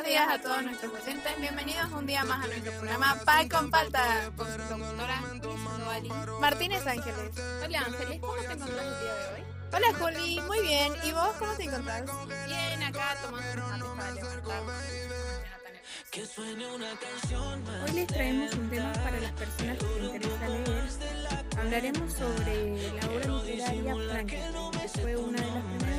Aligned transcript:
buenos 0.00 0.18
días 0.18 0.28
a 0.30 0.40
todos 0.40 0.62
nuestros 0.62 0.92
presentes. 0.92 1.40
Bienvenidos 1.40 1.92
un 1.92 2.06
día 2.06 2.24
más 2.24 2.42
a 2.44 2.46
nuestro 2.46 2.72
programa 2.72 3.20
Pal 3.22 3.48
con 3.50 3.70
Palta 3.70 4.30
con 4.34 4.46
su 4.46 4.58
doctora 4.58 5.20
Martínez 6.40 6.86
Ángeles. 6.86 7.30
Hola 7.62 7.80
Ángeles, 7.80 8.20
¿cómo 8.20 8.34
te 8.34 8.52
encontrás 8.52 8.86
el 8.86 9.00
día 9.00 9.14
de 9.14 9.34
hoy? 9.34 9.44
Hola 9.72 9.94
Juli, 9.98 10.40
muy 10.40 10.60
bien. 10.60 10.92
¿Y 11.04 11.12
vos 11.12 11.34
cómo 11.38 11.52
te 11.52 11.64
encontrás? 11.64 12.04
Bien, 12.46 12.82
acá 12.82 13.14
tomando 13.22 13.90
un 13.90 13.96
mate 13.98 14.20
para 14.20 14.60
Hoy 17.84 17.92
les 17.92 18.06
traemos 18.06 18.54
un 18.54 18.70
tema 18.70 18.92
para 18.92 19.20
las 19.20 19.32
personas 19.32 19.78
que 19.78 20.00
les 20.00 20.14
interesa 20.14 20.48
leer. 20.48 20.90
Hablaremos 21.58 22.12
sobre 22.14 22.92
la 22.94 23.06
obra 23.06 23.44
literaria 23.44 23.94
Frankenstein, 24.08 24.70
que 24.80 24.88
fue 24.88 25.16
una 25.16 25.38
de 25.40 25.46
las 25.46 25.64
primeras 25.64 25.89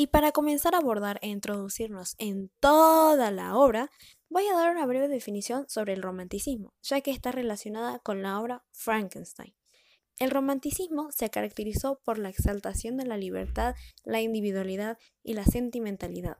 Y 0.00 0.06
para 0.06 0.32
comenzar 0.32 0.74
a 0.74 0.78
abordar 0.78 1.18
e 1.20 1.28
introducirnos 1.28 2.14
en 2.16 2.50
toda 2.58 3.30
la 3.30 3.54
obra, 3.54 3.90
voy 4.30 4.46
a 4.46 4.54
dar 4.54 4.70
una 4.70 4.86
breve 4.86 5.08
definición 5.08 5.66
sobre 5.68 5.92
el 5.92 6.00
romanticismo, 6.00 6.72
ya 6.80 7.02
que 7.02 7.10
está 7.10 7.32
relacionada 7.32 7.98
con 7.98 8.22
la 8.22 8.40
obra 8.40 8.64
Frankenstein. 8.72 9.54
El 10.18 10.30
romanticismo 10.30 11.12
se 11.12 11.28
caracterizó 11.28 12.00
por 12.02 12.16
la 12.16 12.30
exaltación 12.30 12.96
de 12.96 13.04
la 13.04 13.18
libertad, 13.18 13.74
la 14.02 14.22
individualidad 14.22 14.96
y 15.22 15.34
la 15.34 15.44
sentimentalidad. 15.44 16.38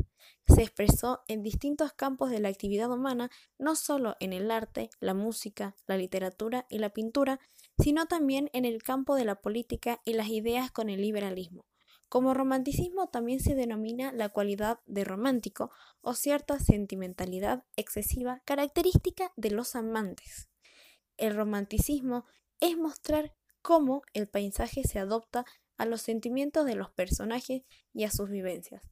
Se 0.49 0.63
expresó 0.63 1.21
en 1.29 1.43
distintos 1.43 1.93
campos 1.93 2.31
de 2.31 2.41
la 2.41 2.49
actividad 2.49 2.91
humana, 2.91 3.31
no 3.59 3.77
solo 3.77 4.17
en 4.21 4.33
el 4.33 4.51
arte, 4.51 4.89
la 5.01 5.13
música, 5.13 5.77
la 5.87 5.99
literatura 5.99 6.65
y 6.71 6.79
la 6.79 6.95
pintura, 6.95 7.41
sino 7.79 8.07
también 8.07 8.49
en 8.55 8.65
el 8.65 8.83
campo 8.83 9.17
de 9.17 9.27
la 9.27 9.43
política 9.43 10.01
y 10.07 10.15
las 10.15 10.29
ideas 10.29 10.71
con 10.71 10.89
el 10.89 11.03
liberalismo. 11.03 11.67
Como 12.11 12.35
romanticismo 12.35 13.07
también 13.07 13.39
se 13.39 13.55
denomina 13.55 14.11
la 14.11 14.31
cualidad 14.31 14.81
de 14.87 15.05
romántico 15.05 15.71
o 16.01 16.15
cierta 16.15 16.59
sentimentalidad 16.59 17.63
excesiva 17.77 18.43
característica 18.45 19.33
de 19.37 19.53
los 19.53 19.77
amantes. 19.77 20.49
El 21.19 21.37
romanticismo 21.37 22.25
es 22.59 22.77
mostrar 22.77 23.33
cómo 23.63 24.03
el 24.13 24.29
paisaje 24.29 24.83
se 24.83 24.99
adopta 24.99 25.45
a 25.77 25.87
los 25.87 26.03
sentimientos 26.03 26.67
de 26.67 26.75
los 26.75 26.91
personajes 26.91 27.63
y 27.93 28.03
a 28.03 28.11
sus 28.11 28.29
vivencias. 28.29 28.83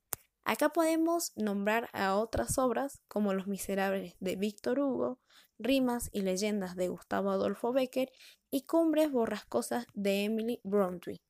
Acá 0.45 0.69
podemos 0.69 1.33
nombrar 1.35 1.91
a 1.93 2.15
otras 2.15 2.57
obras 2.57 3.03
como 3.09 3.35
Los 3.35 3.49
Miserables 3.49 4.15
de 4.21 4.37
Víctor 4.37 4.79
Hugo, 4.79 5.19
Rimas 5.59 6.09
y 6.13 6.21
Leyendas 6.21 6.77
de 6.77 6.87
Gustavo 6.87 7.33
Adolfo 7.33 7.73
Becker 7.73 8.13
y 8.49 8.63
Cumbres 8.63 9.11
Borrascosas 9.11 9.89
de 9.93 10.23
Emily 10.23 10.61
Brontë 10.63 11.21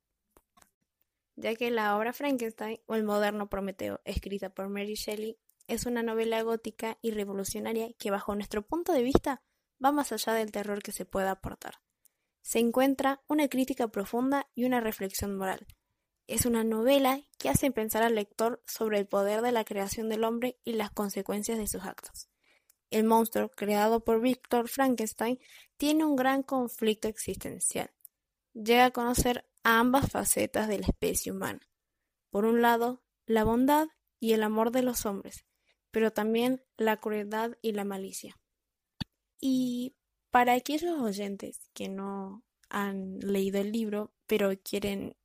ya 1.38 1.54
que 1.54 1.70
la 1.70 1.96
obra 1.96 2.12
Frankenstein 2.12 2.80
o 2.86 2.96
el 2.96 3.04
moderno 3.04 3.48
Prometeo, 3.48 4.00
escrita 4.04 4.50
por 4.50 4.68
Mary 4.68 4.94
Shelley, 4.94 5.38
es 5.68 5.86
una 5.86 6.02
novela 6.02 6.42
gótica 6.42 6.98
y 7.00 7.12
revolucionaria 7.12 7.92
que 7.98 8.10
bajo 8.10 8.34
nuestro 8.34 8.62
punto 8.66 8.92
de 8.92 9.02
vista 9.02 9.42
va 9.82 9.92
más 9.92 10.10
allá 10.12 10.32
del 10.32 10.50
terror 10.50 10.82
que 10.82 10.92
se 10.92 11.04
pueda 11.04 11.30
aportar. 11.30 11.74
Se 12.42 12.58
encuentra 12.58 13.22
una 13.28 13.48
crítica 13.48 13.88
profunda 13.88 14.48
y 14.54 14.64
una 14.64 14.80
reflexión 14.80 15.36
moral. 15.36 15.66
Es 16.26 16.44
una 16.44 16.64
novela 16.64 17.20
que 17.38 17.48
hace 17.48 17.70
pensar 17.70 18.02
al 18.02 18.16
lector 18.16 18.62
sobre 18.66 18.98
el 18.98 19.06
poder 19.06 19.40
de 19.40 19.52
la 19.52 19.64
creación 19.64 20.08
del 20.08 20.24
hombre 20.24 20.58
y 20.64 20.72
las 20.72 20.90
consecuencias 20.90 21.58
de 21.58 21.68
sus 21.68 21.84
actos. 21.84 22.28
El 22.90 23.04
monstruo, 23.04 23.50
creado 23.50 24.02
por 24.02 24.20
Victor 24.20 24.68
Frankenstein, 24.68 25.38
tiene 25.76 26.04
un 26.04 26.16
gran 26.16 26.42
conflicto 26.42 27.06
existencial. 27.06 27.90
Llega 28.58 28.86
a 28.86 28.90
conocer 28.90 29.48
ambas 29.62 30.10
facetas 30.10 30.66
de 30.66 30.80
la 30.80 30.86
especie 30.86 31.30
humana. 31.30 31.60
Por 32.30 32.44
un 32.44 32.60
lado, 32.60 33.04
la 33.24 33.44
bondad 33.44 33.86
y 34.18 34.32
el 34.32 34.42
amor 34.42 34.72
de 34.72 34.82
los 34.82 35.06
hombres, 35.06 35.46
pero 35.92 36.12
también 36.12 36.64
la 36.76 36.96
crueldad 36.96 37.52
y 37.62 37.70
la 37.70 37.84
malicia. 37.84 38.36
Y 39.40 39.94
para 40.30 40.54
aquellos 40.54 41.00
oyentes 41.00 41.70
que 41.72 41.88
no 41.88 42.42
han 42.68 43.20
leído 43.20 43.60
el 43.60 43.70
libro, 43.70 44.12
pero 44.26 44.50
quieren 44.60 45.16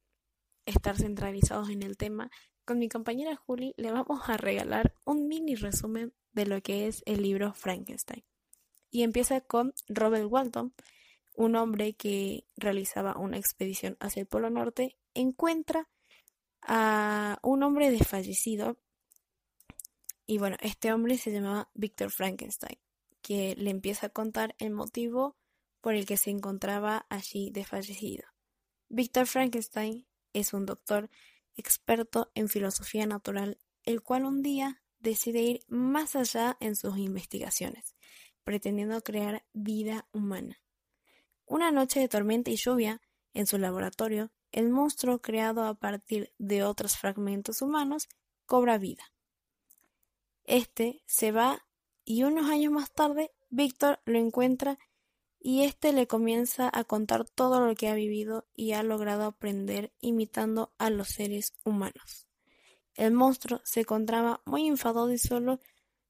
estar 0.68 0.96
centralizados 0.96 1.70
en 1.70 1.82
el 1.82 1.98
tema, 1.98 2.30
con 2.66 2.78
mi 2.78 2.88
compañera 2.88 3.36
Julie 3.36 3.74
le 3.78 3.92
vamos 3.92 4.30
a 4.30 4.38
regalar 4.38 4.94
un 5.06 5.28
mini 5.28 5.56
resumen 5.56 6.14
de 6.34 6.46
lo 6.46 6.62
que 6.62 6.88
es 6.88 7.02
el 7.08 7.24
libro 7.24 7.54
Frankenstein. 7.54 8.24
Y 8.92 9.02
empieza 9.02 9.42
con 9.42 9.74
Robert 9.88 10.28
Walton, 10.30 10.76
un 11.36 11.56
hombre 11.56 11.94
que 11.94 12.46
realizaba 12.56 13.18
una 13.18 13.38
expedición 13.38 13.98
hacia 14.00 14.22
el 14.22 14.28
Polo 14.28 14.50
Norte 14.50 14.98
encuentra 15.14 15.90
a 16.62 17.40
un 17.42 17.64
hombre 17.64 17.92
desfallecido 17.92 18.78
y 20.26 20.38
bueno, 20.38 20.58
este 20.62 20.94
hombre 20.94 21.18
se 21.18 21.32
llamaba 21.32 21.70
Víctor 21.74 22.10
Frankenstein, 22.10 22.80
que 23.22 23.56
le 23.58 23.70
empieza 23.70 24.08
a 24.08 24.10
contar 24.10 24.56
el 24.58 24.72
motivo 24.72 25.36
por 25.82 25.96
el 25.96 26.06
que 26.06 26.18
se 26.18 26.30
encontraba 26.30 27.06
allí 27.10 27.50
desfallecido. 27.52 28.24
Víctor 28.88 29.28
Frankenstein 29.28 30.08
es 30.32 30.54
un 30.54 30.66
doctor 30.66 31.10
experto 31.56 32.32
en 32.36 32.48
filosofía 32.48 33.06
natural, 33.06 33.60
el 33.84 34.02
cual 34.02 34.26
un 34.26 34.42
día 34.42 34.82
decide 35.00 35.42
ir 35.42 35.60
más 35.68 36.16
allá 36.16 36.56
en 36.62 36.78
sus 36.78 36.98
investigaciones, 36.98 37.96
pretendiendo 38.46 39.04
crear 39.04 39.46
vida 39.52 40.08
humana. 40.14 40.63
Una 41.54 41.70
noche 41.70 42.00
de 42.00 42.08
tormenta 42.08 42.50
y 42.50 42.56
lluvia, 42.56 43.00
en 43.36 43.46
su 43.46 43.60
laboratorio, 43.60 44.32
el 44.52 44.72
monstruo 44.72 45.22
creado 45.22 45.66
a 45.66 45.76
partir 45.76 46.34
de 46.40 46.64
otros 46.64 46.98
fragmentos 46.98 47.62
humanos 47.62 48.10
cobra 48.48 48.80
vida. 48.80 49.04
Este 50.46 51.04
se 51.06 51.32
va 51.32 51.64
y 52.06 52.24
unos 52.24 52.50
años 52.50 52.74
más 52.74 52.92
tarde 52.92 53.30
Víctor 53.52 54.00
lo 54.06 54.18
encuentra 54.18 54.80
y 55.40 55.62
este 55.62 55.94
le 55.94 56.08
comienza 56.08 56.72
a 56.74 56.86
contar 56.86 57.30
todo 57.30 57.64
lo 57.64 57.76
que 57.76 57.88
ha 57.88 57.94
vivido 57.94 58.48
y 58.56 58.72
ha 58.72 58.82
logrado 58.82 59.26
aprender 59.26 59.94
imitando 60.00 60.74
a 60.80 60.90
los 60.90 61.10
seres 61.10 61.54
humanos. 61.64 62.28
El 62.96 63.12
monstruo 63.12 63.62
se 63.64 63.82
encontraba 63.82 64.42
muy 64.46 64.68
enfadado 64.68 65.12
y 65.12 65.20
solo 65.20 65.60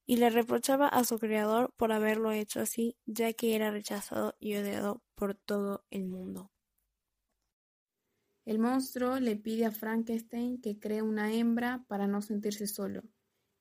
y 0.06 0.18
le 0.18 0.30
reprochaba 0.30 0.88
a 0.88 1.04
su 1.04 1.18
creador 1.20 1.74
por 1.78 1.92
haberlo 1.92 2.32
hecho 2.32 2.60
así, 2.60 2.98
ya 3.06 3.34
que 3.34 3.56
era 3.56 3.72
rechazado 3.72 4.36
y 4.40 4.56
odiado 4.56 5.02
por 5.16 5.36
todo 5.36 5.86
el 5.90 6.06
mundo. 6.06 6.52
El 8.46 8.60
monstruo 8.60 9.20
le 9.20 9.38
pide 9.38 9.66
a 9.66 9.72
Frankenstein 9.72 10.60
que 10.60 10.78
cree 10.78 11.02
una 11.02 11.34
hembra 11.34 11.86
para 11.88 12.08
no 12.08 12.22
sentirse 12.22 12.68
solo, 12.68 13.04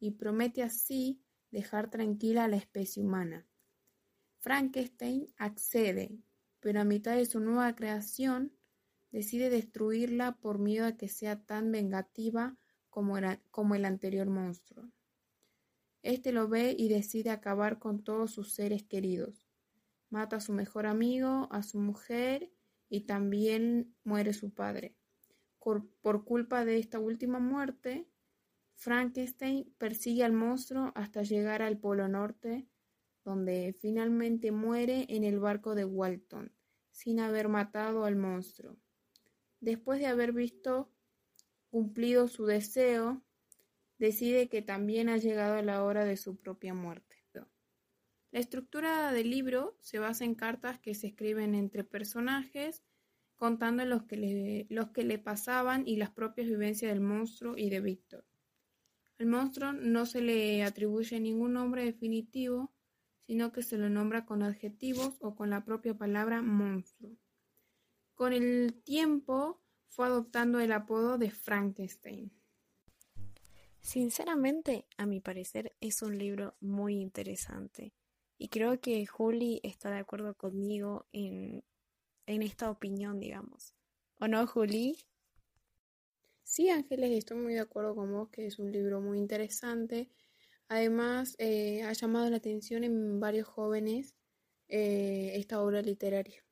y 0.01 0.11
promete 0.13 0.63
así 0.65 1.23
dejar 1.53 1.91
tranquila 1.91 2.45
a 2.45 2.49
la 2.49 2.57
especie 2.57 3.01
humana. 3.01 3.47
Frankenstein 4.41 5.33
accede, 5.37 6.19
pero 6.59 6.81
a 6.81 6.85
mitad 6.85 7.15
de 7.15 7.27
su 7.27 7.39
nueva 7.39 7.77
creación 7.77 8.53
decide 9.13 9.51
destruirla 9.51 10.37
por 10.41 10.59
miedo 10.59 10.87
a 10.87 10.97
que 10.97 11.09
sea 11.09 11.45
tan 11.45 11.71
vengativa 11.71 12.57
como, 12.91 13.15
como 13.53 13.77
el 13.77 13.85
anterior 13.85 14.29
monstruo. 14.29 14.91
Este 16.03 16.33
lo 16.33 16.49
ve 16.49 16.75
y 16.77 16.89
decide 16.89 17.31
acabar 17.31 17.79
con 17.79 18.03
todos 18.03 18.33
sus 18.33 18.53
seres 18.53 18.83
queridos. 18.83 19.47
Mata 20.11 20.37
a 20.37 20.41
su 20.41 20.53
mejor 20.53 20.87
amigo, 20.87 21.49
a 21.53 21.63
su 21.63 21.79
mujer 21.79 22.53
y 22.89 23.03
también 23.03 23.95
muere 24.05 24.33
su 24.33 24.53
padre. 24.53 24.97
Por, 25.59 26.25
culpa 26.25 26.65
de 26.65 26.79
esta 26.79 26.99
última 26.99 27.39
muerte, 27.39 28.09
Frankenstein 28.75 29.73
persigue 29.79 30.25
al 30.25 30.33
monstruo 30.33 30.91
hasta 30.97 31.23
llegar 31.23 31.63
al 31.63 31.79
Polo 31.79 32.09
Norte, 32.09 32.67
donde 33.25 33.77
finalmente 33.81 34.51
muere 34.51 35.07
en 35.09 35.23
el 35.23 35.39
barco 35.39 35.77
de 35.77 35.85
Walton, 35.85 36.53
sin 36.91 37.21
haber 37.21 37.49
matado 37.49 38.05
al 38.05 38.17
monstruo. 38.17 38.77
Después 39.61 40.01
de 40.01 40.07
haber 40.07 40.33
visto 40.33 40.91
cumplido 41.71 42.27
su 42.27 42.45
deseo, 42.45 43.23
decide 44.07 44.49
que 44.49 44.63
también 44.63 45.09
ha 45.09 45.17
llegado 45.17 45.63
la 45.63 45.85
hora 45.85 46.05
de 46.05 46.17
su 46.17 46.37
propia 46.37 46.75
muerte. 46.75 47.13
La 48.33 48.41
estructura 48.41 49.13
del 49.13 49.31
libro 49.31 49.77
se 49.83 49.99
basa 49.99 50.25
en 50.25 50.35
cartas 50.35 50.81
que 50.81 50.95
se 50.95 51.09
escriben 51.09 51.55
entre 51.55 51.85
personajes, 51.85 52.83
contando 53.37 53.85
los 53.85 54.05
que 54.05 54.17
le, 54.17 54.67
los 54.71 54.89
que 54.89 55.05
le 55.05 55.19
pasaban 55.19 55.87
y 55.87 55.97
las 55.97 56.11
propias 56.11 56.49
vivencias 56.49 56.91
del 56.91 57.03
monstruo 57.03 57.59
y 57.59 57.69
de 57.69 57.81
Víctor. 57.81 58.25
Al 59.19 59.27
monstruo 59.27 59.73
no 59.73 60.07
se 60.07 60.23
le 60.23 60.65
atribuye 60.65 61.21
ningún 61.21 61.53
nombre 61.53 61.85
definitivo, 61.85 62.73
sino 63.27 63.53
que 63.53 63.63
se 63.63 63.77
lo 63.77 63.91
nombra 63.91 64.25
con 64.25 64.43
adjetivos 64.43 65.19
o 65.21 65.37
con 65.37 65.51
la 65.51 65.67
propia 65.67 65.95
palabra 65.95 66.41
monstruo. 66.41 67.13
Con 68.15 68.33
el 68.33 68.81
tiempo 68.83 69.63
fue 69.89 70.07
adoptando 70.07 70.59
el 70.59 70.73
apodo 70.73 71.19
de 71.19 71.31
Frankenstein. 71.31 72.33
Sinceramente, 73.83 74.87
a 74.97 75.07
mi 75.07 75.21
parecer, 75.21 75.75
es 75.81 76.03
un 76.03 76.17
libro 76.17 76.55
muy 76.61 77.01
interesante. 77.01 77.93
Y 78.39 78.49
creo 78.49 78.81
que 78.81 79.05
Juli 79.07 79.61
está 79.65 79.91
de 79.91 79.99
acuerdo 79.99 80.35
conmigo 80.35 81.07
en, 81.13 81.65
en 82.27 82.43
esta 82.43 82.71
opinión, 82.71 83.19
digamos. 83.19 83.75
¿O 84.21 84.29
no, 84.29 84.47
Juli? 84.47 84.97
Sí, 86.45 86.69
Ángeles, 86.69 87.11
estoy 87.11 87.39
muy 87.39 87.55
de 87.55 87.61
acuerdo 87.61 87.95
con 87.97 88.13
vos 88.13 88.29
que 88.31 88.47
es 88.47 88.59
un 88.59 88.71
libro 88.71 89.01
muy 89.01 89.19
interesante. 89.19 90.09
Además, 90.69 91.35
eh, 91.39 91.83
ha 91.83 91.93
llamado 91.93 92.31
la 92.31 92.37
atención 92.37 92.85
en 92.85 93.19
varios 93.19 93.49
jóvenes 93.49 94.15
eh, 94.69 95.33
esta 95.35 95.61
obra 95.61 95.83
literaria. 95.83 96.45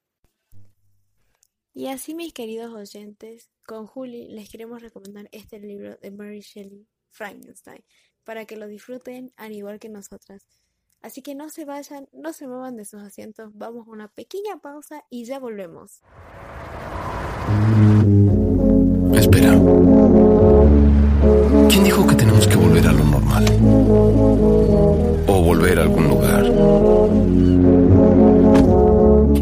Y 1.72 1.86
así, 1.86 2.14
mis 2.14 2.32
queridos 2.32 2.74
oyentes, 2.74 3.50
con 3.64 3.86
Juli 3.86 4.26
les 4.28 4.50
queremos 4.50 4.82
recomendar 4.82 5.28
este 5.30 5.60
libro 5.60 5.96
de 5.96 6.10
Mary 6.10 6.40
Shelley, 6.40 6.88
Frankenstein, 7.10 7.84
para 8.24 8.44
que 8.44 8.56
lo 8.56 8.66
disfruten 8.66 9.32
al 9.36 9.52
igual 9.52 9.78
que 9.78 9.88
nosotras. 9.88 10.46
Así 11.02 11.22
que 11.22 11.34
no 11.34 11.48
se 11.48 11.64
vayan, 11.64 12.08
no 12.12 12.32
se 12.32 12.46
muevan 12.46 12.76
de 12.76 12.84
sus 12.84 13.00
asientos, 13.02 13.50
vamos 13.54 13.88
a 13.88 13.90
una 13.90 14.08
pequeña 14.08 14.58
pausa 14.58 15.04
y 15.08 15.24
ya 15.24 15.38
volvemos. 15.38 16.02
Espera. 19.14 19.58
¿Quién 21.68 21.84
dijo 21.84 22.06
que 22.06 22.14
tenemos 22.14 22.46
que 22.46 22.56
volver 22.56 22.86
a 22.86 22.92
lo 22.92 23.04
normal? 23.04 23.44
O 25.26 25.42
volver 25.42 25.78
a 25.78 25.82
algún 25.82 26.08
lugar. 26.08 26.44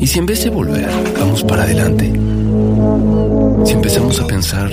¿Y 0.00 0.06
si 0.06 0.18
en 0.18 0.26
vez 0.26 0.44
de 0.44 0.50
volver, 0.50 0.88
vamos 1.18 1.42
para 1.42 1.64
adelante? 1.64 2.12
Si 3.64 3.72
empezamos 3.72 4.20
a 4.20 4.26
pensar 4.26 4.70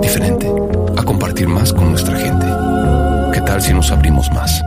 diferente, 0.00 0.41
más 1.46 1.72
con 1.72 1.90
nuestra 1.90 2.16
gente, 2.16 2.46
¿qué 3.32 3.40
tal 3.40 3.62
si 3.62 3.72
nos 3.72 3.90
abrimos 3.90 4.30
más? 4.32 4.62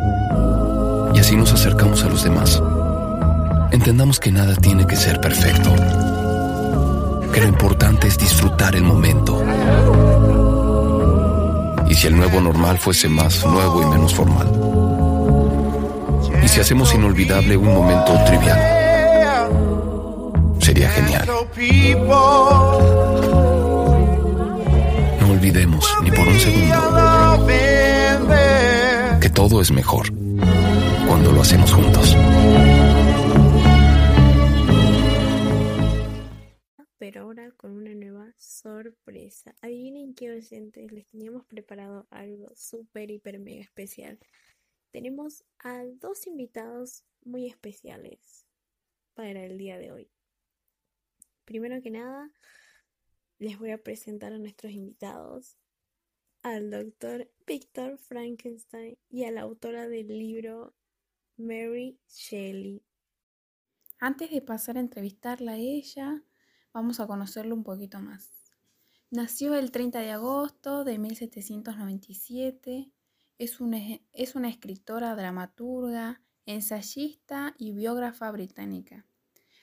Y 1.14 1.20
así 1.20 1.36
nos 1.36 1.54
acercamos 1.54 2.04
a 2.04 2.10
los 2.10 2.24
demás. 2.24 2.62
Entendamos 3.72 4.20
que 4.20 4.32
nada 4.32 4.56
tiene 4.56 4.86
que 4.86 4.96
ser 4.96 5.20
perfecto 5.20 5.74
que 7.36 7.42
lo 7.42 7.48
importante 7.50 8.08
es 8.08 8.18
disfrutar 8.18 8.78
el 8.78 8.84
momento. 8.84 9.44
Y 11.90 11.94
si 11.94 12.08
el 12.08 12.16
nuevo 12.16 12.40
normal 12.40 12.78
fuese 12.78 13.10
más 13.10 13.46
nuevo 13.46 13.82
y 13.82 13.86
menos 13.88 14.16
formal. 14.16 14.50
Y 16.42 16.48
si 16.48 16.62
hacemos 16.62 16.94
inolvidable 16.94 17.58
un 17.58 17.74
momento 17.74 18.14
trivial. 18.26 18.58
Sería 20.62 20.90
genial. 20.92 21.28
Ni 25.56 26.12
por 26.12 26.28
un 26.28 26.38
segundo 26.38 27.48
que 29.22 29.30
todo 29.30 29.62
es 29.62 29.72
mejor 29.72 30.12
cuando 31.08 31.32
lo 31.32 31.40
hacemos 31.40 31.72
juntos. 31.72 32.14
pero 36.98 37.22
ahora 37.22 37.52
con 37.52 37.72
una 37.72 37.94
nueva 37.94 38.34
sorpresa. 38.38 39.56
Adivinen 39.62 40.14
qué 40.14 40.32
oyentes, 40.32 40.92
les 40.92 41.06
teníamos 41.06 41.46
preparado 41.46 42.06
algo 42.10 42.52
súper, 42.56 43.12
hiper, 43.12 43.40
mega 43.40 43.62
especial. 43.62 44.20
Tenemos 44.92 45.46
a 45.60 45.84
dos 45.86 46.28
invitados 46.28 47.06
muy 47.24 47.46
especiales 47.46 48.46
para 49.14 49.46
el 49.46 49.58
día 49.58 49.78
de 49.78 49.92
hoy. 49.92 50.10
Primero 51.46 51.82
que 51.82 51.92
nada, 51.92 52.30
les 53.40 53.58
voy 53.60 53.72
a 53.72 53.82
presentar 53.82 54.34
a 54.34 54.38
nuestros 54.38 54.72
invitados, 54.72 55.58
al 56.42 56.70
doctor 56.70 57.32
Victor 57.48 57.98
Frankenstein 57.98 58.98
y 59.10 59.24
a 59.24 59.32
la 59.32 59.42
autora 59.42 59.88
del 59.88 60.08
libro 60.08 60.76
Mary 61.38 62.00
Shelley. 62.08 62.84
Antes 64.00 64.30
de 64.32 64.42
pasar 64.42 64.78
a 64.78 64.82
entrevistarla 64.82 65.54
a 65.54 65.58
ella, 65.58 66.24
vamos 66.74 67.00
a 67.00 67.08
conocerlo 67.08 67.56
un 67.56 67.64
poquito 67.64 68.00
más. 68.00 68.32
Nació 69.10 69.56
el 69.56 69.72
30 69.72 70.00
de 70.00 70.12
agosto 70.12 70.84
de 70.84 71.00
1797, 71.00 72.92
es 73.38 73.60
una, 73.60 73.80
es 74.12 74.36
una 74.36 74.50
escritora, 74.50 75.16
dramaturga, 75.16 76.22
ensayista 76.46 77.56
y 77.58 77.72
biógrafa 77.72 78.32
británica, 78.32 79.06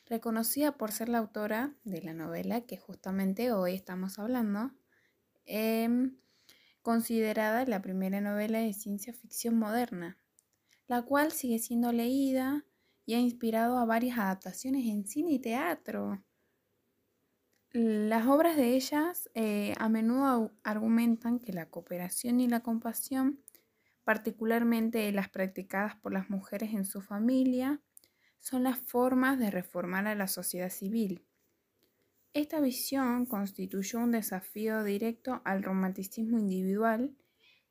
reconocida 0.06 0.76
por 0.76 0.92
ser 0.92 1.08
la 1.08 1.18
autora 1.18 1.74
de 1.84 2.02
la 2.02 2.12
novela 2.12 2.62
que 2.62 2.76
justamente 2.76 3.52
hoy 3.52 3.74
estamos 3.74 4.18
hablando, 4.18 4.72
em, 5.44 6.16
considerada 6.82 7.64
la 7.66 7.80
primera 7.80 8.20
novela 8.20 8.58
de 8.58 8.72
ciencia 8.72 9.12
ficción 9.12 9.58
moderna, 9.58 10.18
la 10.88 11.02
cual 11.02 11.32
sigue 11.32 11.58
siendo 11.58 11.92
leída 11.92 12.64
y 13.06 13.14
ha 13.14 13.18
inspirado 13.18 13.78
a 13.78 13.84
varias 13.84 14.18
adaptaciones 14.18 14.86
en 14.86 15.06
cine 15.06 15.32
y 15.32 15.38
teatro. 15.38 16.22
Las 17.70 18.26
obras 18.26 18.56
de 18.56 18.74
ellas 18.74 19.30
eh, 19.34 19.74
a 19.78 19.88
menudo 19.88 20.52
argumentan 20.62 21.38
que 21.38 21.52
la 21.52 21.70
cooperación 21.70 22.40
y 22.40 22.48
la 22.48 22.60
compasión, 22.60 23.40
particularmente 24.04 25.10
las 25.12 25.30
practicadas 25.30 25.96
por 25.96 26.12
las 26.12 26.28
mujeres 26.28 26.74
en 26.74 26.84
su 26.84 27.00
familia, 27.00 27.80
son 28.42 28.64
las 28.64 28.78
formas 28.78 29.38
de 29.38 29.52
reformar 29.52 30.08
a 30.08 30.16
la 30.16 30.26
sociedad 30.26 30.68
civil. 30.68 31.24
Esta 32.34 32.60
visión 32.60 33.24
constituyó 33.24 34.00
un 34.00 34.10
desafío 34.10 34.82
directo 34.82 35.40
al 35.44 35.62
romanticismo 35.62 36.38
individual 36.38 37.14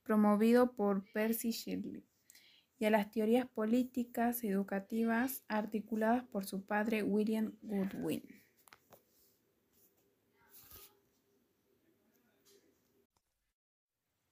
promovido 0.03 0.71
por 0.71 1.03
Percy 1.11 1.51
Shelley 1.51 2.05
y 2.79 2.85
a 2.85 2.89
las 2.89 3.11
teorías 3.11 3.47
políticas 3.47 4.45
educativas 4.45 5.43
articuladas 5.49 6.23
por 6.23 6.45
su 6.45 6.65
padre 6.65 7.03
William 7.03 7.53
Goodwin. 7.61 8.23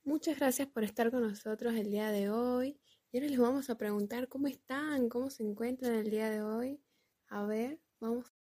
Muchas 0.05 0.39
gracias 0.39 0.69
por 0.69 0.85
estar 0.85 1.11
con 1.11 1.21
nosotros 1.21 1.75
el 1.75 1.91
día 1.91 2.11
de 2.11 2.29
hoy. 2.29 2.79
Y 3.11 3.17
ahora 3.17 3.29
les 3.29 3.37
vamos 3.39 3.69
a 3.69 3.77
preguntar 3.77 4.27
cómo 4.27 4.47
están, 4.47 5.09
cómo 5.09 5.29
se 5.29 5.43
encuentran 5.43 5.93
el 5.93 6.09
día 6.09 6.27
de 6.31 6.41
hoy. 6.41 6.81
A 7.27 7.43
ver, 7.45 7.79
vamos. 7.99 8.33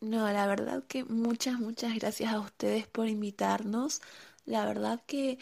No, 0.00 0.30
la 0.32 0.46
verdad 0.48 0.84
que 0.86 1.04
muchas, 1.04 1.58
muchas 1.60 1.94
gracias 1.94 2.32
a 2.32 2.40
ustedes 2.40 2.86
por 2.88 3.08
invitarnos. 3.08 4.02
La 4.44 4.66
verdad 4.66 5.00
que 5.06 5.38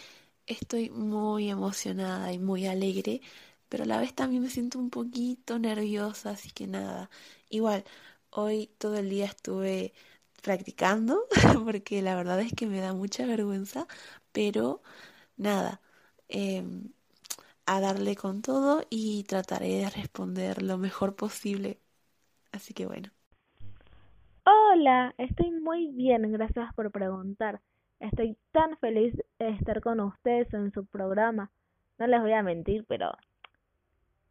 estoy 0.46 0.90
muy 0.90 1.49
emocionada 1.50 2.32
y 2.32 2.38
muy 2.38 2.67
alegre, 2.67 3.22
pero 3.70 3.84
a 3.84 3.87
la 3.87 3.99
vez 4.00 4.14
también 4.14 4.43
me 4.43 4.50
siento 4.50 4.78
un 4.78 4.90
poquito 4.90 5.58
nerviosa, 5.58 6.31
así 6.31 6.50
que 6.50 6.67
nada. 6.67 7.08
Igual, 7.49 7.84
hoy 8.31 8.67
todo 8.78 8.96
el 8.99 9.08
día 9.11 9.26
estuve 9.26 9.94
practicando, 10.43 11.26
porque 11.64 12.02
la 12.02 12.14
verdad 12.17 12.40
es 12.40 12.52
que 12.55 12.67
me 12.67 12.81
da 12.81 12.93
mucha 12.93 13.25
vergüenza, 13.26 13.86
pero 14.32 14.82
nada, 15.36 15.81
em, 16.29 16.93
a 17.70 17.81
darle 17.81 18.17
con 18.17 18.43
todo 18.43 18.82
y 18.91 19.22
trataré 19.22 19.69
de 19.79 19.91
responder 19.91 20.60
lo 20.60 20.77
mejor 20.77 21.15
posible. 21.15 21.79
Así 22.50 22.74
que 22.74 22.84
bueno. 22.84 23.10
Hola, 24.44 25.15
estoy 25.19 25.53
muy 25.53 25.86
bien, 25.93 26.32
gracias 26.32 26.74
por 26.74 26.91
preguntar. 26.91 27.60
Estoy 28.00 28.36
tan 28.50 28.77
feliz 28.79 29.15
de 29.39 29.50
estar 29.50 29.81
con 29.81 30.00
ustedes 30.00 30.53
en 30.53 30.72
su 30.72 30.84
programa. 30.84 31.53
No 31.96 32.08
les 32.08 32.20
voy 32.20 32.32
a 32.32 32.43
mentir, 32.43 32.84
pero 32.89 33.12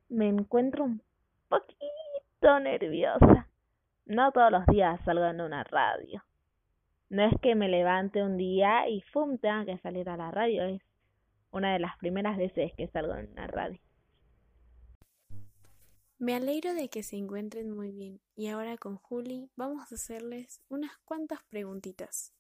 me 0.10 0.28
encuentro 0.28 0.84
un 0.84 1.02
poquito 1.48 2.60
nerviosa. 2.60 3.48
No 4.06 4.34
todos 4.34 4.52
los 4.52 4.66
días 4.66 5.00
salgo 5.06 5.24
en 5.24 5.40
una 5.40 5.64
radio. 5.64 6.26
No 7.10 7.24
es 7.24 7.34
que 7.42 7.56
me 7.56 7.70
levante 7.70 8.22
un 8.22 8.36
día 8.36 8.90
y 8.90 9.00
¡fum! 9.14 9.38
tenga 9.38 9.64
que 9.64 9.78
salir 9.78 10.10
a 10.10 10.18
la 10.18 10.30
radio, 10.30 10.66
es 10.66 10.82
una 11.52 11.74
de 11.74 11.80
las 11.80 11.98
primeras 11.98 12.38
veces 12.38 12.74
que 12.76 12.88
salgo 12.88 13.16
en 13.16 13.34
la 13.36 13.48
radio. 13.48 13.80
Me 16.18 16.36
alegro 16.36 16.74
de 16.74 16.90
que 16.90 17.02
se 17.02 17.16
encuentren 17.16 17.72
muy 17.72 17.92
bien 17.92 18.20
y 18.36 18.48
ahora 18.48 18.78
con 18.78 18.98
Juli 18.98 19.50
vamos 19.56 19.90
a 19.92 19.96
hacerles 19.96 20.62
unas 20.68 20.98
cuantas 21.06 21.40
preguntitas. 21.50 22.34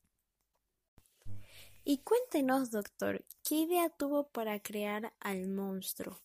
Y 1.85 1.99
cuéntenos, 1.99 2.71
doctor, 2.71 3.23
¿qué 3.41 3.55
idea 3.55 3.89
tuvo 3.89 4.27
para 4.27 4.59
crear 4.59 5.13
al 5.21 5.47
monstruo? 5.47 6.21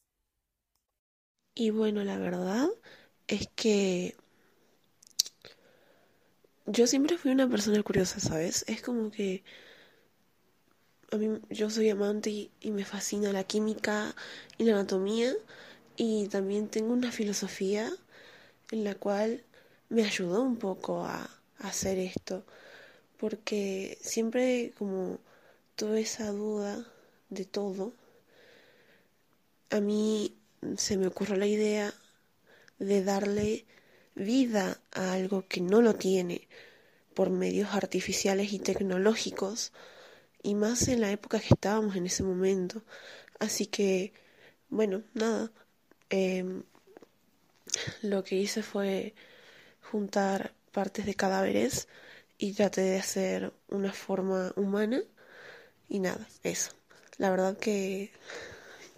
Y 1.54 1.70
bueno, 1.70 2.02
la 2.02 2.18
verdad 2.18 2.68
es 3.28 3.48
que 3.54 4.16
yo 6.66 6.86
siempre 6.86 7.18
fui 7.18 7.30
una 7.30 7.48
persona 7.48 7.82
curiosa, 7.82 8.18
¿sabes? 8.18 8.64
Es 8.66 8.82
como 8.82 9.10
que 9.10 9.44
a 11.14 11.16
mí, 11.16 11.38
yo 11.48 11.70
soy 11.70 11.90
amante 11.90 12.30
y, 12.30 12.70
me 12.72 12.84
fascina 12.84 13.32
la 13.32 13.44
química 13.44 14.16
y 14.58 14.64
la 14.64 14.72
anatomía 14.72 15.32
y 15.96 16.26
también 16.26 16.68
tengo 16.68 16.92
una 16.92 17.12
filosofía 17.12 17.88
en 18.72 18.82
la 18.82 18.96
cual 18.96 19.44
me 19.90 20.04
ayudó 20.04 20.42
un 20.42 20.56
poco 20.56 21.04
a, 21.04 21.30
a 21.58 21.68
hacer 21.68 21.98
esto 21.98 22.44
porque 23.16 23.96
siempre 24.00 24.72
como 24.76 25.20
tuve 25.76 26.00
esa 26.00 26.32
duda 26.32 26.84
de 27.30 27.44
todo 27.44 27.92
a 29.70 29.80
mí 29.80 30.34
se 30.76 30.96
me 30.96 31.06
ocurrió 31.06 31.36
la 31.36 31.46
idea 31.46 31.94
de 32.80 33.04
darle 33.04 33.64
vida 34.16 34.80
a 34.90 35.12
algo 35.12 35.46
que 35.46 35.60
no 35.60 35.80
lo 35.80 35.94
tiene 35.94 36.48
por 37.14 37.30
medios 37.30 37.72
artificiales 37.72 38.52
y 38.52 38.58
tecnológicos 38.58 39.70
y 40.44 40.54
más 40.54 40.88
en 40.88 41.00
la 41.00 41.10
época 41.10 41.40
que 41.40 41.54
estábamos 41.54 41.96
en 41.96 42.06
ese 42.06 42.22
momento. 42.22 42.84
Así 43.40 43.66
que, 43.66 44.14
bueno, 44.70 45.02
nada. 45.14 45.52
Em, 46.10 46.64
lo 48.02 48.24
que 48.24 48.36
hice 48.36 48.62
fue 48.62 49.14
juntar 49.82 50.54
partes 50.72 51.06
de 51.06 51.14
cadáveres 51.14 51.88
y 52.38 52.52
traté 52.54 52.82
de 52.82 52.98
hacer 52.98 53.54
una 53.68 53.92
forma 53.92 54.52
humana 54.56 55.02
y 55.88 56.00
nada, 56.00 56.28
eso. 56.42 56.72
La 57.18 57.30
verdad 57.30 57.58
que, 57.58 58.12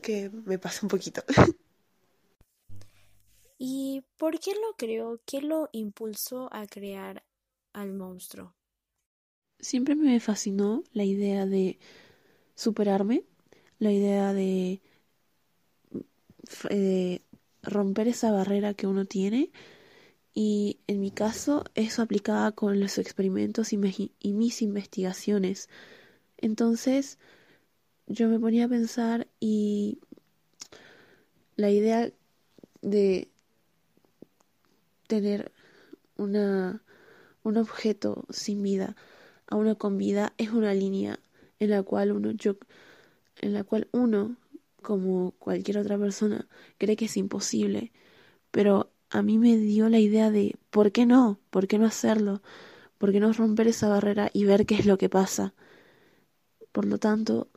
que 0.02 0.30
me 0.30 0.58
pasa 0.58 0.80
un 0.82 0.88
poquito. 0.90 1.22
¿Y 3.58 4.02
por 4.18 4.40
qué 4.40 4.54
lo 4.54 4.74
creó? 4.76 5.20
¿Qué 5.26 5.42
lo 5.42 5.68
impulsó 5.72 6.48
a 6.52 6.66
crear 6.66 7.24
al 7.72 7.92
monstruo? 7.94 8.55
Siempre 9.60 9.94
me 9.94 10.20
fascinó 10.20 10.84
la 10.92 11.04
idea 11.04 11.46
de 11.46 11.78
superarme, 12.54 13.24
la 13.78 13.92
idea 13.92 14.32
de, 14.32 14.80
de 16.70 17.22
romper 17.62 18.08
esa 18.08 18.30
barrera 18.30 18.74
que 18.74 18.86
uno 18.86 19.04
tiene 19.04 19.50
y 20.34 20.80
en 20.86 21.00
mi 21.00 21.10
caso 21.10 21.64
eso 21.74 22.02
aplicaba 22.02 22.52
con 22.52 22.78
los 22.78 22.98
experimentos 22.98 23.72
y, 23.72 24.12
y, 24.20 24.32
mis 24.34 24.60
investigaciones. 24.60 25.70
Entonces 26.36 27.18
yo 28.06 28.28
me 28.28 28.38
ponía 28.38 28.66
a 28.66 28.68
pensar 28.68 29.26
y 29.40 29.98
la 31.56 31.70
idea 31.70 32.12
de 32.82 33.30
tener 35.06 35.52
una, 36.18 36.82
un 37.42 37.56
objeto 37.56 38.26
sin 38.28 38.62
vida 38.62 38.94
a 39.48 39.74
con 39.76 39.98
vida 39.98 40.32
es 40.38 40.50
una 40.50 40.74
línea 40.74 41.20
en 41.58 41.70
la 41.70 41.82
cual 41.82 42.12
uno 42.12 42.32
yo, 42.32 42.56
en 43.40 43.54
la 43.54 43.64
cual 43.64 43.88
uno 43.92 44.36
como 44.82 45.32
cualquier 45.32 45.78
otra 45.78 45.98
persona 45.98 46.46
cree 46.78 46.96
que 46.96 47.06
es 47.06 47.16
imposible 47.16 47.92
pero 48.50 48.90
a 49.10 49.22
mí 49.22 49.38
me 49.38 49.56
dio 49.56 49.88
la 49.88 49.98
idea 49.98 50.30
de 50.30 50.56
¿por 50.70 50.92
qué 50.92 51.06
no? 51.06 51.38
¿por 51.50 51.66
qué 51.66 51.78
no 51.78 51.86
hacerlo? 51.86 52.42
¿por 52.98 53.12
qué 53.12 53.20
no 53.20 53.32
romper 53.32 53.68
esa 53.68 53.88
barrera 53.88 54.30
y 54.32 54.44
ver 54.44 54.66
qué 54.66 54.76
es 54.76 54.86
lo 54.86 54.98
que 54.98 55.08
pasa? 55.08 55.54
por 56.72 56.84
lo 56.84 56.98
tanto 56.98 57.48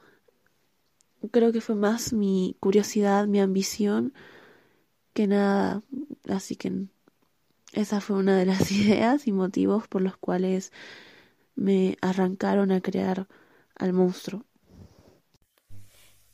creo 1.32 1.52
que 1.52 1.62
fue 1.62 1.76
más 1.76 2.14
mi 2.14 2.56
curiosidad 2.60 3.28
mi 3.28 3.40
ambición 3.40 4.14
que 5.14 5.28
nada 5.28 5.84
así 6.30 6.56
que 6.56 6.88
esa 7.74 8.02
fue 8.02 8.18
una 8.18 8.38
de 8.38 8.46
las 8.46 8.72
ideas 8.72 9.28
y 9.28 9.32
motivos 9.32 9.88
por 9.88 10.02
los 10.02 10.18
cuales 10.18 10.72
me 11.56 11.98
arrancaron 12.02 12.72
a 12.72 12.82
crear 12.82 13.28
al 13.76 13.94
monstruo. 13.94 14.46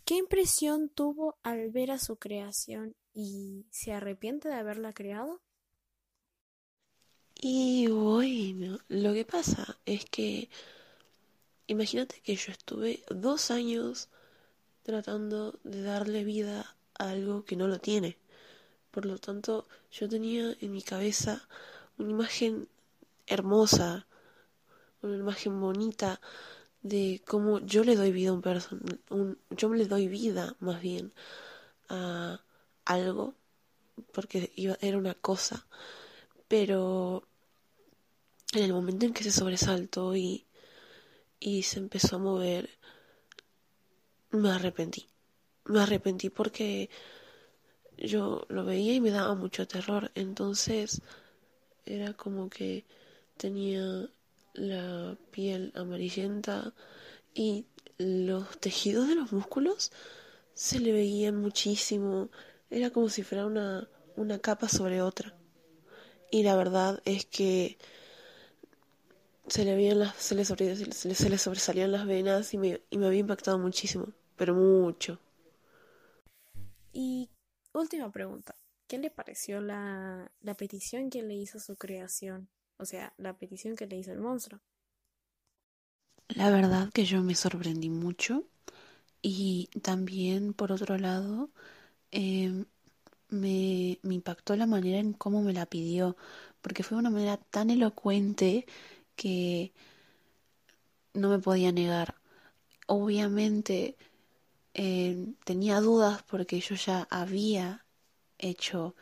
¿Qué 0.05 0.15
impresión 0.15 0.89
tuvo 0.89 1.37
al 1.43 1.71
ver 1.71 1.91
a 1.91 1.99
su 1.99 2.17
creación 2.17 2.95
y 3.13 3.65
se 3.71 3.93
arrepiente 3.93 4.49
de 4.49 4.55
haberla 4.55 4.93
creado? 4.93 5.41
Y 7.41 7.87
bueno, 7.87 8.79
lo 8.87 9.13
que 9.13 9.25
pasa 9.25 9.77
es 9.85 10.05
que 10.05 10.49
imagínate 11.67 12.21
que 12.21 12.35
yo 12.35 12.51
estuve 12.51 13.03
dos 13.09 13.51
años 13.51 14.09
tratando 14.83 15.59
de 15.63 15.81
darle 15.81 16.23
vida 16.23 16.75
a 16.97 17.09
algo 17.09 17.43
que 17.43 17.55
no 17.55 17.67
lo 17.67 17.79
tiene. 17.79 18.17
Por 18.91 19.05
lo 19.05 19.17
tanto, 19.17 19.67
yo 19.91 20.07
tenía 20.07 20.55
en 20.61 20.71
mi 20.71 20.81
cabeza 20.81 21.47
una 21.97 22.11
imagen 22.11 22.69
hermosa, 23.27 24.07
una 25.05 25.17
imagen 25.17 25.59
bonita 25.59 26.21
de 26.81 27.21
cómo 27.25 27.59
yo 27.59 27.83
le 27.83 27.95
doy 27.95 28.11
vida 28.11 28.29
a 28.29 28.33
un 28.33 28.41
person 28.41 28.81
un, 29.09 29.37
yo 29.49 29.73
le 29.73 29.85
doy 29.85 30.07
vida 30.07 30.55
más 30.59 30.81
bien 30.81 31.13
a 31.89 32.41
algo 32.85 33.33
porque 34.11 34.51
era 34.81 34.97
una 34.97 35.15
cosa 35.15 35.65
pero 36.47 37.27
en 38.53 38.63
el 38.63 38.73
momento 38.73 39.05
en 39.05 39.13
que 39.13 39.23
se 39.23 39.31
sobresaltó 39.31 40.15
y 40.15 40.45
y 41.39 41.63
se 41.63 41.79
empezó 41.79 42.17
a 42.17 42.19
mover 42.19 42.69
me 44.31 44.49
arrepentí 44.51 45.07
me 45.65 45.81
arrepentí 45.81 46.29
porque 46.29 46.89
yo 47.97 48.45
lo 48.49 48.65
veía 48.65 48.93
y 48.93 49.01
me 49.01 49.11
daba 49.11 49.35
mucho 49.35 49.67
terror. 49.67 50.11
Entonces 50.15 51.01
era 51.85 52.13
como 52.13 52.49
que 52.49 52.85
tenía 53.37 54.09
la 54.55 55.17
piel 55.31 55.71
amarillenta 55.75 56.73
y 57.33 57.65
los 57.97 58.59
tejidos 58.59 59.07
de 59.07 59.15
los 59.15 59.31
músculos 59.31 59.91
se 60.53 60.79
le 60.79 60.91
veían 60.91 61.37
muchísimo. 61.37 62.29
Era 62.69 62.89
como 62.89 63.09
si 63.09 63.23
fuera 63.23 63.45
una, 63.45 63.87
una 64.15 64.39
capa 64.39 64.69
sobre 64.69 65.01
otra. 65.01 65.35
Y 66.31 66.43
la 66.43 66.55
verdad 66.55 67.01
es 67.05 67.25
que 67.25 67.77
se 69.47 69.63
le, 69.63 69.75
veían 69.75 69.99
las, 69.99 70.15
se, 70.15 70.35
le 70.35 71.37
sobresalían 71.37 71.91
las 71.91 72.07
venas 72.07 72.53
y 72.53 72.57
me, 72.57 72.81
y 72.89 72.97
me 72.97 73.07
había 73.07 73.19
impactado 73.19 73.59
muchísimo, 73.59 74.07
pero 74.35 74.53
mucho. 74.55 75.19
¿Y 76.93 77.29
Última 77.75 78.09
pregunta. 78.09 78.55
¿Qué 78.87 78.97
le 78.97 79.11
pareció 79.11 79.59
la, 79.59 80.31
la 80.39 80.53
petición 80.55 81.09
que 81.09 81.21
le 81.23 81.33
hizo 81.33 81.59
su 81.59 81.75
creación? 81.75 82.47
O 82.77 82.85
sea, 82.85 83.13
la 83.17 83.37
petición 83.37 83.75
que 83.75 83.87
le 83.87 83.97
hizo 83.97 84.11
el 84.11 84.19
monstruo. 84.19 84.59
La 86.29 86.49
verdad 86.49 86.91
que 86.91 87.05
yo 87.05 87.21
me 87.21 87.35
sorprendí 87.35 87.89
mucho 87.89 88.45
y 89.21 89.69
también, 89.81 90.53
por 90.53 90.71
otro 90.71 90.97
lado, 90.97 91.49
eh, 92.11 92.65
me, 93.29 93.99
impactó 94.03 94.55
la 94.55 94.67
manera 94.67 94.99
en 94.99 95.13
cómo 95.13 95.41
me 95.41 95.53
la 95.53 95.65
pidió, 95.65 96.17
porque 96.61 96.83
fue 96.83 96.97
una 96.97 97.09
manera 97.09 97.37
tan 97.37 97.69
elocuente 97.69 98.65
que 99.15 99.73
no 101.13 101.29
me 101.29 101.39
podía 101.39 101.71
negar. 101.71 102.15
Obviamente 102.87 103.97
eh, 104.73 105.33
tenía 105.45 105.81
dudas 105.81 106.23
porque 106.23 106.59
yo 106.59 106.75
ya 106.75 107.07
había 107.09 107.85
hecho 108.37 108.95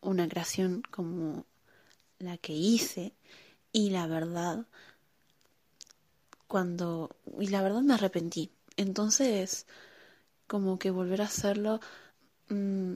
una 0.00 0.28
creación 0.28 0.82
como 0.90 1.46
la 2.24 2.38
que 2.38 2.52
hice 2.52 3.14
y 3.72 3.90
la 3.90 4.06
verdad 4.06 4.66
cuando 6.46 7.16
y 7.38 7.48
la 7.48 7.62
verdad 7.62 7.82
me 7.82 7.94
arrepentí. 7.94 8.50
Entonces 8.76 9.66
como 10.46 10.78
que 10.78 10.90
volver 10.90 11.22
a 11.22 11.26
hacerlo 11.26 11.80
mm, 12.48 12.94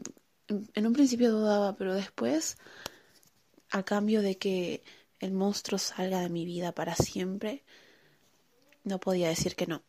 en 0.75 0.87
un 0.87 0.93
principio 0.93 1.33
dudaba 1.33 1.77
pero 1.77 1.95
después 1.95 2.59
a 3.71 3.83
cambio 3.83 4.23
de 4.23 4.39
que 4.39 4.83
el 5.21 5.33
monstruo 5.33 5.79
salga 5.79 6.21
de 6.21 6.31
mi 6.31 6.45
vida 6.45 6.73
para 6.73 6.95
siempre 6.95 7.65
no 8.85 8.99
podía 8.99 9.29
decir 9.29 9.55
que 9.55 9.67
no. 9.67 9.83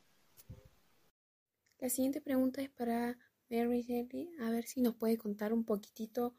La 1.80 1.90
siguiente 1.90 2.20
pregunta 2.20 2.62
es 2.62 2.70
para 2.70 3.18
Mary 3.50 3.82
Shelley, 3.82 4.32
a 4.42 4.50
ver 4.50 4.66
si 4.66 4.82
nos 4.82 4.96
puede 4.96 5.18
contar 5.18 5.54
un 5.54 5.64
poquitito 5.64 6.36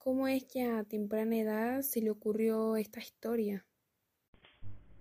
cómo 0.00 0.26
es 0.26 0.44
que 0.44 0.64
a 0.64 0.82
temprana 0.82 1.36
edad 1.36 1.82
se 1.82 2.00
le 2.00 2.10
ocurrió 2.10 2.74
esta 2.74 2.98
historia. 2.98 3.64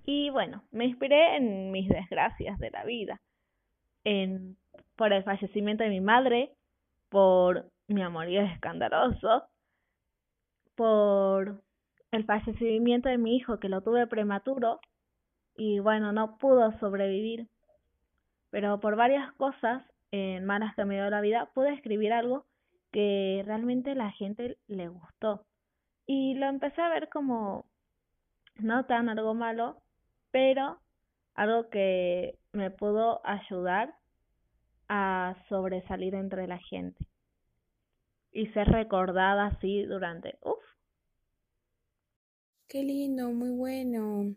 Y 0.05 0.29
bueno, 0.29 0.63
me 0.69 0.85
inspiré 0.85 1.37
en 1.37 1.71
mis 1.71 1.89
desgracias 1.89 2.59
de 2.59 2.69
la 2.69 2.83
vida, 2.83 3.19
en 4.03 4.57
por 4.95 5.11
el 5.11 5.23
fallecimiento 5.23 5.83
de 5.83 5.89
mi 5.89 6.01
madre, 6.01 6.53
por 7.09 7.71
mi 7.87 8.03
amorío 8.03 8.41
escandaloso, 8.41 9.45
por 10.75 11.63
el 12.11 12.25
fallecimiento 12.25 13.09
de 13.09 13.17
mi 13.17 13.35
hijo 13.35 13.59
que 13.59 13.69
lo 13.69 13.81
tuve 13.81 14.05
prematuro 14.05 14.79
y 15.55 15.79
bueno, 15.79 16.11
no 16.11 16.37
pudo 16.37 16.71
sobrevivir 16.79 17.47
pero 18.49 18.79
por 18.79 18.95
varias 18.95 19.31
cosas 19.33 19.83
en 20.11 20.45
malas 20.45 20.75
que 20.75 20.85
me 20.85 20.95
dio 20.95 21.09
la 21.09 21.21
vida 21.21 21.51
pude 21.53 21.73
escribir 21.73 22.13
algo 22.13 22.45
que 22.91 23.43
realmente 23.45 23.95
la 23.95 24.11
gente 24.11 24.57
le 24.67 24.87
gustó. 24.87 25.45
Y 26.05 26.35
lo 26.35 26.47
empecé 26.47 26.81
a 26.81 26.89
ver 26.89 27.09
como 27.09 27.65
no 28.55 28.85
tan 28.85 29.09
algo 29.09 29.33
malo, 29.33 29.81
pero 30.31 30.79
algo 31.35 31.69
que 31.69 32.37
me 32.51 32.71
pudo 32.71 33.21
ayudar 33.23 33.95
a 34.87 35.35
sobresalir 35.47 36.15
entre 36.15 36.47
la 36.47 36.57
gente 36.57 37.05
y 38.31 38.47
ser 38.47 38.67
recordada 38.67 39.47
así 39.47 39.83
durante, 39.83 40.37
uff. 40.41 40.63
Qué 42.67 42.83
lindo, 42.83 43.31
muy 43.31 43.49
bueno. 43.49 44.35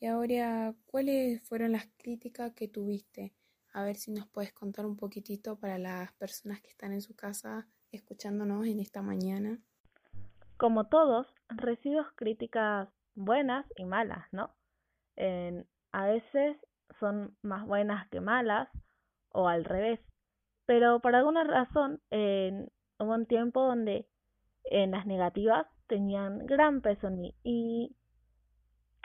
Y 0.00 0.06
ahora, 0.06 0.74
¿cuáles 0.86 1.42
fueron 1.42 1.72
las 1.72 1.86
críticas 1.96 2.52
que 2.52 2.68
tuviste? 2.68 3.32
A 3.72 3.84
ver 3.84 3.96
si 3.96 4.10
nos 4.10 4.26
puedes 4.28 4.52
contar 4.52 4.86
un 4.86 4.96
poquitito 4.96 5.58
para 5.58 5.78
las 5.78 6.12
personas 6.14 6.60
que 6.60 6.70
están 6.70 6.92
en 6.92 7.02
su 7.02 7.14
casa 7.14 7.68
escuchándonos 7.92 8.66
en 8.66 8.80
esta 8.80 9.02
mañana. 9.02 9.58
Como 10.56 10.88
todos, 10.88 11.26
recibo 11.48 12.04
críticas 12.16 12.88
buenas 13.14 13.66
y 13.76 13.84
malas, 13.84 14.26
¿no? 14.32 14.54
a 15.92 16.06
veces 16.06 16.56
son 16.98 17.36
más 17.42 17.66
buenas 17.66 18.08
que 18.08 18.20
malas 18.20 18.68
o 19.32 19.48
al 19.48 19.64
revés. 19.64 20.00
Pero 20.64 21.00
por 21.00 21.14
alguna 21.14 21.44
razón 21.44 22.00
hubo 22.10 23.14
un 23.14 23.26
tiempo 23.26 23.62
donde 23.62 24.06
en 24.64 24.92
las 24.92 25.06
negativas 25.06 25.66
tenían 25.88 26.46
gran 26.46 26.80
peso 26.80 27.08
en 27.08 27.20
mí 27.20 27.34
y, 27.42 27.96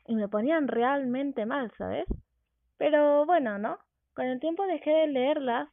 y 0.05 0.15
me 0.15 0.29
ponían 0.29 0.67
realmente 0.67 1.45
mal, 1.45 1.71
¿sabes? 1.77 2.05
Pero 2.77 3.25
bueno, 3.25 3.57
¿no? 3.57 3.79
Con 4.13 4.25
el 4.25 4.39
tiempo 4.39 4.65
dejé 4.67 4.91
de 4.91 5.07
leerlas, 5.07 5.69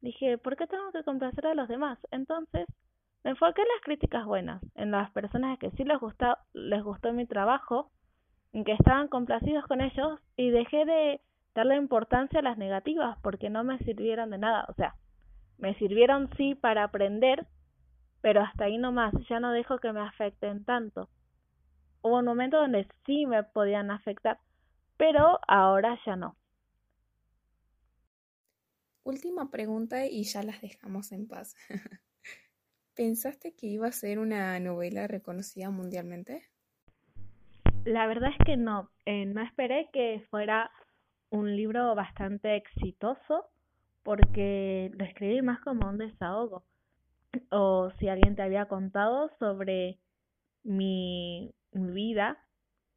dije, 0.00 0.38
¿por 0.38 0.56
qué 0.56 0.66
tengo 0.66 0.90
que 0.92 1.04
complacer 1.04 1.46
a 1.46 1.54
los 1.54 1.68
demás? 1.68 1.98
Entonces 2.10 2.66
me 3.24 3.30
enfoqué 3.30 3.62
en 3.62 3.68
las 3.68 3.84
críticas 3.84 4.24
buenas, 4.24 4.62
en 4.74 4.90
las 4.90 5.10
personas 5.10 5.58
que 5.58 5.70
sí 5.72 5.84
les 5.84 6.00
gustó, 6.00 6.36
les 6.52 6.82
gustó 6.82 7.12
mi 7.12 7.26
trabajo, 7.26 7.90
en 8.52 8.64
que 8.64 8.72
estaban 8.72 9.08
complacidos 9.08 9.66
con 9.66 9.80
ellos 9.80 10.18
y 10.36 10.50
dejé 10.50 10.84
de 10.84 11.20
darle 11.54 11.76
importancia 11.76 12.40
a 12.40 12.42
las 12.42 12.58
negativas 12.58 13.18
porque 13.22 13.50
no 13.50 13.64
me 13.64 13.78
sirvieron 13.78 14.30
de 14.30 14.38
nada. 14.38 14.64
O 14.68 14.74
sea, 14.74 14.94
me 15.58 15.74
sirvieron 15.74 16.30
sí 16.36 16.54
para 16.54 16.84
aprender, 16.84 17.46
pero 18.22 18.40
hasta 18.42 18.64
ahí 18.64 18.78
nomás, 18.78 19.12
ya 19.28 19.40
no 19.40 19.52
dejo 19.52 19.78
que 19.78 19.92
me 19.92 20.00
afecten 20.00 20.64
tanto. 20.64 21.08
Hubo 22.02 22.18
un 22.18 22.24
momento 22.24 22.56
donde 22.56 22.88
sí 23.04 23.26
me 23.26 23.42
podían 23.42 23.90
afectar, 23.90 24.38
pero 24.96 25.38
ahora 25.46 25.98
ya 26.06 26.16
no. 26.16 26.36
Última 29.02 29.50
pregunta 29.50 30.06
y 30.06 30.24
ya 30.24 30.42
las 30.42 30.60
dejamos 30.60 31.12
en 31.12 31.26
paz. 31.26 31.56
¿Pensaste 32.94 33.54
que 33.54 33.66
iba 33.66 33.86
a 33.86 33.92
ser 33.92 34.18
una 34.18 34.58
novela 34.60 35.06
reconocida 35.06 35.70
mundialmente? 35.70 36.44
La 37.84 38.06
verdad 38.06 38.30
es 38.38 38.44
que 38.44 38.56
no. 38.58 38.90
Eh, 39.06 39.24
no 39.24 39.42
esperé 39.42 39.88
que 39.92 40.26
fuera 40.28 40.70
un 41.30 41.56
libro 41.56 41.94
bastante 41.94 42.56
exitoso 42.56 43.46
porque 44.02 44.90
lo 44.94 45.04
escribí 45.04 45.40
más 45.40 45.60
como 45.60 45.88
un 45.88 45.96
desahogo. 45.96 46.64
O 47.50 47.90
si 47.98 48.08
alguien 48.08 48.36
te 48.36 48.42
había 48.42 48.66
contado 48.66 49.30
sobre 49.38 49.98
mi, 50.62 51.54
vida. 51.72 52.44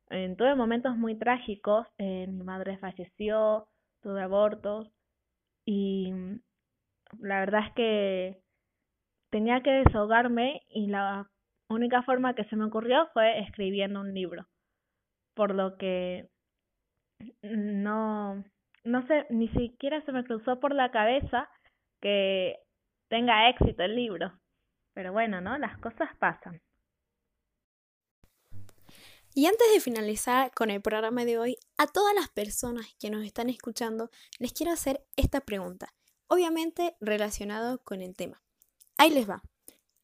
En 0.10 0.36
tuve 0.36 0.54
momentos 0.56 0.98
muy 0.98 1.16
trágicos. 1.16 1.88
Eh, 1.98 2.28
mi 2.28 2.44
madre 2.44 2.78
falleció, 2.78 3.70
tuve 4.02 4.22
abortos 4.22 4.92
y 5.66 6.14
la 7.20 7.40
verdad 7.40 7.68
es 7.68 7.74
que 7.74 8.42
tenía 9.32 9.62
que 9.62 9.72
desahogarme 9.72 10.62
y 10.70 10.88
la 10.88 11.30
única 11.70 12.04
forma 12.04 12.36
que 12.36 12.46
se 12.46 12.56
me 12.56 12.66
ocurrió 12.66 13.08
fue 13.14 13.40
escribiendo 13.40 14.02
un 14.02 14.14
libro. 14.14 14.46
Por 15.36 15.56
lo 15.56 15.78
que 15.78 16.30
no, 17.42 18.44
no 18.84 19.08
sé, 19.08 19.26
ni 19.30 19.48
siquiera 19.50 20.02
se 20.02 20.12
me 20.12 20.24
cruzó 20.24 20.60
por 20.60 20.74
la 20.74 20.92
cabeza 20.92 21.50
que 22.02 22.58
tenga 23.10 23.50
éxito 23.50 23.84
el 23.84 23.96
libro. 23.96 24.34
Pero 24.94 25.14
bueno, 25.14 25.42
¿no? 25.42 25.58
Las 25.58 25.78
cosas 25.80 26.10
pasan. 26.20 26.62
Y 29.36 29.48
antes 29.48 29.66
de 29.74 29.80
finalizar 29.80 30.52
con 30.54 30.70
el 30.70 30.80
programa 30.82 31.26
de 31.26 31.40
hoy, 31.40 31.58
a 31.78 31.88
todas 31.88 32.14
las 32.14 32.30
personas 32.30 32.86
que 33.00 33.10
nos 33.10 33.26
están 33.26 33.50
escuchando, 33.50 34.12
les 34.38 34.54
quiero 34.54 34.72
hacer 34.72 35.04
esta 35.16 35.42
pregunta, 35.42 35.96
obviamente 36.28 36.96
relacionado 37.00 37.82
con 37.84 38.02
el 38.02 38.16
tema. 38.16 38.44
Ahí 38.98 39.10
les 39.10 39.28
va. 39.28 39.42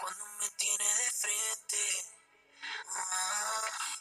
cuando 0.00 0.24
me 0.40 0.50
tiene 0.50 0.84
de 0.84 1.10
frente? 1.10 1.76
Ah 2.94 3.96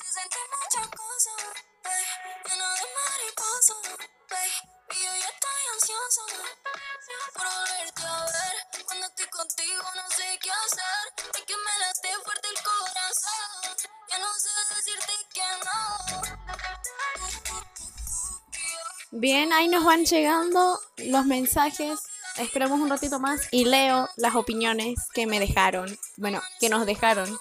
Bien, 19.10 19.52
ahí 19.52 19.68
nos 19.68 19.84
van 19.84 20.04
llegando 20.04 20.80
los 20.98 21.24
mensajes. 21.24 21.98
Esperamos 22.38 22.80
un 22.80 22.88
ratito 22.88 23.18
más 23.18 23.48
y 23.50 23.64
leo 23.64 24.08
las 24.16 24.36
opiniones 24.36 24.94
que 25.12 25.26
me 25.26 25.40
dejaron. 25.40 25.98
Bueno, 26.16 26.40
que 26.60 26.68
nos 26.68 26.86
dejaron. 26.86 27.38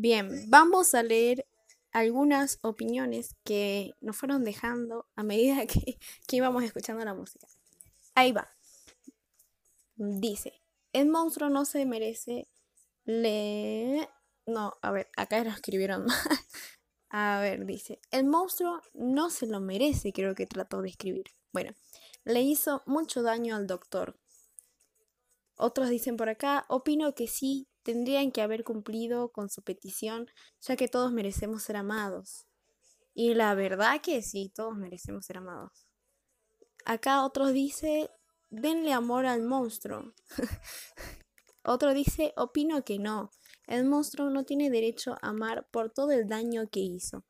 Bien, 0.00 0.48
vamos 0.48 0.94
a 0.94 1.02
leer 1.02 1.44
algunas 1.90 2.60
opiniones 2.62 3.34
que 3.42 3.96
nos 4.00 4.16
fueron 4.16 4.44
dejando 4.44 5.08
a 5.16 5.24
medida 5.24 5.66
que, 5.66 5.98
íbamos 6.30 6.62
escuchando 6.62 7.04
la 7.04 7.14
música. 7.14 7.48
Ahí 8.14 8.30
va. 8.30 8.48
Dice, 9.96 10.62
el 10.92 11.08
monstruo 11.08 11.50
no 11.50 11.64
se 11.64 11.84
merece 11.84 12.46
le... 13.06 14.08
No, 14.46 14.74
a 14.82 14.92
ver, 14.92 15.10
acá 15.16 15.42
lo 15.42 15.50
escribieron 15.50 16.06
mal. 16.06 16.16
A 17.08 17.40
ver, 17.40 17.66
dice, 17.66 18.00
el 18.12 18.24
monstruo 18.24 18.80
no 18.94 19.30
se 19.30 19.48
lo 19.48 19.58
merece, 19.58 20.12
creo 20.12 20.36
que 20.36 20.46
trató 20.46 20.80
de 20.80 20.90
escribir. 20.90 21.24
Bueno, 21.52 21.74
le 22.22 22.42
hizo 22.42 22.84
mucho 22.86 23.22
daño 23.22 23.56
al 23.56 23.66
doctor. 23.66 24.16
Otros 25.56 25.88
dicen 25.88 26.16
por 26.16 26.28
acá, 26.28 26.66
opino 26.68 27.16
que 27.16 27.26
sí, 27.26 27.66
tendrían 27.88 28.32
que 28.32 28.42
haber 28.42 28.64
cumplido 28.64 29.32
con 29.32 29.48
su 29.48 29.62
petición, 29.62 30.30
ya 30.60 30.76
que 30.76 30.88
todos 30.88 31.10
merecemos 31.10 31.62
ser 31.62 31.76
amados. 31.76 32.44
Y 33.14 33.32
la 33.32 33.54
verdad 33.54 34.02
que 34.02 34.20
sí, 34.20 34.52
todos 34.54 34.76
merecemos 34.76 35.24
ser 35.24 35.38
amados. 35.38 35.86
Acá 36.84 37.24
otros 37.24 37.54
dice, 37.54 38.10
denle 38.50 38.92
amor 38.92 39.24
al 39.24 39.40
monstruo. 39.40 40.12
Otro 41.64 41.94
dice, 41.94 42.34
opino 42.36 42.84
que 42.84 42.98
no, 42.98 43.30
El 43.66 43.86
monstruo 43.86 44.28
no 44.28 44.44
tiene 44.44 44.68
derecho 44.68 45.14
a 45.22 45.28
amar 45.30 45.66
por 45.70 45.90
todo 45.90 46.10
el 46.10 46.28
daño 46.28 46.68
que 46.68 46.80
hizo. 46.80 47.24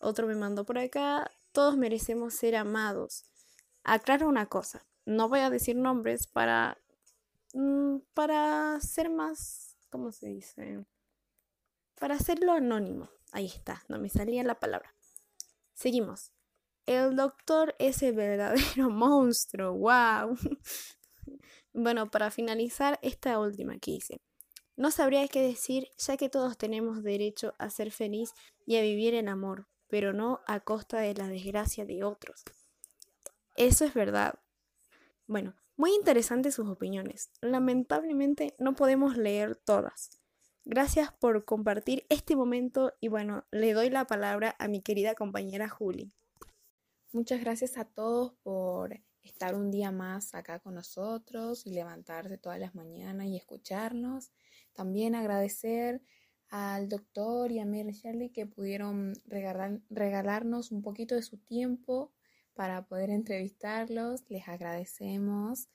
Otro 0.00 0.26
me 0.26 0.34
mandó 0.34 0.66
por 0.66 0.78
acá, 0.78 1.30
todos 1.52 1.76
merecemos 1.76 2.34
ser 2.34 2.56
amados. 2.56 3.24
Aclaro 3.84 4.28
una 4.28 4.46
cosa, 4.46 4.84
no 5.04 5.28
voy 5.28 5.40
a 5.40 5.50
decir 5.50 5.76
nombres 5.76 6.26
para 6.26 6.76
para 8.14 8.80
ser 8.80 9.10
más, 9.10 9.76
¿cómo 9.90 10.12
se 10.12 10.28
dice? 10.28 10.84
Para 11.98 12.14
hacerlo 12.14 12.52
anónimo. 12.52 13.10
Ahí 13.32 13.46
está, 13.46 13.82
no 13.88 13.98
me 13.98 14.08
salía 14.08 14.42
la 14.44 14.58
palabra. 14.58 14.94
Seguimos. 15.74 16.32
El 16.86 17.16
doctor 17.16 17.74
es 17.78 18.02
el 18.02 18.14
verdadero 18.14 18.90
monstruo. 18.90 19.74
¡Wow! 19.74 20.38
bueno, 21.72 22.10
para 22.10 22.30
finalizar 22.30 22.98
esta 23.02 23.38
última 23.38 23.78
que 23.78 23.92
hice. 23.92 24.20
No 24.76 24.90
sabría 24.90 25.26
qué 25.28 25.42
decir, 25.42 25.88
ya 25.98 26.16
que 26.16 26.28
todos 26.28 26.56
tenemos 26.56 27.02
derecho 27.02 27.54
a 27.58 27.68
ser 27.68 27.90
feliz 27.90 28.32
y 28.64 28.76
a 28.76 28.82
vivir 28.82 29.14
en 29.14 29.28
amor, 29.28 29.66
pero 29.88 30.12
no 30.12 30.40
a 30.46 30.60
costa 30.60 30.98
de 31.00 31.14
la 31.14 31.26
desgracia 31.28 31.84
de 31.84 32.04
otros. 32.04 32.44
Eso 33.56 33.84
es 33.84 33.92
verdad. 33.92 34.38
Bueno, 35.26 35.56
muy 35.78 35.94
interesantes 35.94 36.56
sus 36.56 36.68
opiniones. 36.68 37.30
Lamentablemente 37.40 38.54
no 38.58 38.74
podemos 38.74 39.16
leer 39.16 39.54
todas. 39.56 40.20
Gracias 40.64 41.12
por 41.12 41.44
compartir 41.44 42.04
este 42.10 42.34
momento 42.34 42.92
y 43.00 43.08
bueno, 43.08 43.46
le 43.52 43.72
doy 43.72 43.88
la 43.88 44.04
palabra 44.04 44.56
a 44.58 44.66
mi 44.66 44.82
querida 44.82 45.14
compañera 45.14 45.68
Juli. 45.68 46.12
Muchas 47.12 47.40
gracias 47.40 47.78
a 47.78 47.84
todos 47.84 48.34
por 48.42 49.00
estar 49.22 49.54
un 49.54 49.70
día 49.70 49.92
más 49.92 50.34
acá 50.34 50.58
con 50.58 50.74
nosotros 50.74 51.64
y 51.64 51.70
levantarse 51.70 52.38
todas 52.38 52.58
las 52.58 52.74
mañanas 52.74 53.28
y 53.28 53.36
escucharnos. 53.36 54.32
También 54.72 55.14
agradecer 55.14 56.02
al 56.50 56.88
doctor 56.88 57.52
y 57.52 57.60
a 57.60 57.64
Mary 57.64 57.92
Shirley 57.92 58.30
que 58.30 58.46
pudieron 58.46 59.12
regalarnos 59.26 60.72
un 60.72 60.82
poquito 60.82 61.14
de 61.14 61.22
su 61.22 61.38
tiempo 61.38 62.12
para 62.58 62.82
poder 62.82 63.10
entrevistarlos. 63.10 64.28
Les 64.28 64.48
agradecemos 64.48 65.68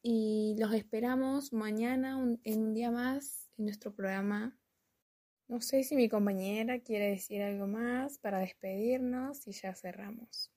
y 0.00 0.56
los 0.58 0.72
esperamos 0.72 1.52
mañana 1.52 2.18
en 2.44 2.62
un 2.62 2.72
día 2.72 2.90
más 2.90 3.50
en 3.58 3.66
nuestro 3.66 3.94
programa. 3.94 4.58
No 5.48 5.60
sé 5.60 5.82
si 5.82 5.96
mi 5.96 6.08
compañera 6.08 6.78
quiere 6.78 7.10
decir 7.10 7.42
algo 7.42 7.66
más 7.66 8.16
para 8.16 8.38
despedirnos 8.38 9.46
y 9.46 9.52
ya 9.52 9.74
cerramos. 9.74 10.50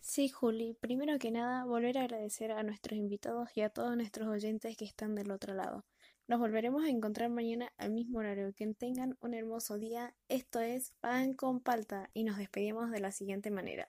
Sí, 0.00 0.28
Juli, 0.28 0.76
primero 0.78 1.18
que 1.18 1.30
nada, 1.30 1.64
volver 1.64 1.96
a 1.96 2.02
agradecer 2.02 2.52
a 2.52 2.62
nuestros 2.62 2.98
invitados 2.98 3.48
y 3.54 3.62
a 3.62 3.70
todos 3.70 3.96
nuestros 3.96 4.28
oyentes 4.28 4.76
que 4.76 4.84
están 4.84 5.14
del 5.14 5.30
otro 5.30 5.54
lado. 5.54 5.86
Nos 6.28 6.38
volveremos 6.38 6.84
a 6.84 6.90
encontrar 6.90 7.30
mañana 7.30 7.72
al 7.78 7.92
mismo 7.92 8.18
horario. 8.18 8.52
Que 8.52 8.66
tengan 8.74 9.16
un 9.20 9.32
hermoso 9.32 9.78
día. 9.78 10.14
Esto 10.28 10.60
es 10.60 10.92
Pan 11.00 11.32
con 11.32 11.60
Palta 11.60 12.10
y 12.12 12.24
nos 12.24 12.36
despedimos 12.36 12.90
de 12.90 13.00
la 13.00 13.10
siguiente 13.10 13.50
manera. 13.50 13.88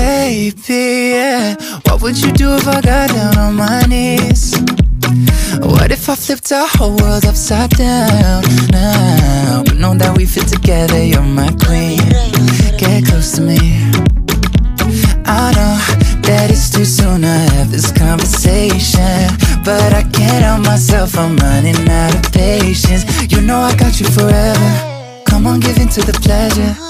Baby, 0.00 1.12
yeah. 1.12 1.56
What 1.84 2.00
would 2.00 2.16
you 2.16 2.32
do 2.32 2.54
if 2.56 2.66
I 2.66 2.80
got 2.80 3.10
down 3.10 3.36
on 3.36 3.54
my 3.54 3.82
knees? 3.82 4.56
What 5.60 5.92
if 5.92 6.08
I 6.08 6.14
flipped 6.14 6.50
our 6.52 6.66
whole 6.66 6.96
world 6.96 7.26
upside 7.26 7.68
down 7.70 8.42
now? 8.70 9.62
But 9.66 9.76
know 9.76 9.92
that 9.94 10.16
we 10.16 10.24
fit 10.24 10.48
together, 10.48 11.04
you're 11.04 11.20
my 11.20 11.52
queen. 11.66 12.00
Get 12.78 13.04
close 13.08 13.32
to 13.36 13.42
me. 13.42 13.60
I 15.26 15.52
know 15.56 15.76
that 16.24 16.46
it's 16.48 16.70
too 16.70 16.86
soon 16.86 17.20
to 17.20 17.34
have 17.52 17.70
this 17.70 17.92
conversation. 17.92 19.28
But 19.62 19.92
I 19.92 20.02
can't 20.16 20.42
help 20.42 20.64
myself, 20.64 21.18
I'm 21.18 21.36
running 21.36 21.86
out 21.90 22.14
of 22.14 22.32
patience. 22.32 23.04
You 23.30 23.42
know 23.42 23.60
I 23.60 23.76
got 23.76 24.00
you 24.00 24.06
forever. 24.06 24.70
Come 25.26 25.46
on, 25.46 25.60
give 25.60 25.76
in 25.76 25.88
to 25.88 26.00
the 26.00 26.16
pleasure. 26.24 26.89